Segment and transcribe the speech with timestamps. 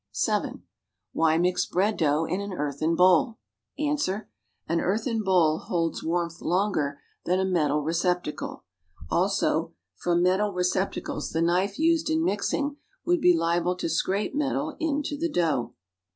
[0.13, 0.63] (7)
[1.13, 3.37] Why mix bread dough in an earthen bowl?
[3.77, 4.09] Ans.
[4.09, 8.63] An earthen bowl holds warmth longer than a metal recep tacle.
[9.11, 14.75] Also from metal receptacles the knife used in mixing would be liable to scrape metal
[14.79, 15.75] into the dough.